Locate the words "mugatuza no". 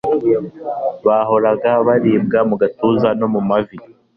2.49-3.27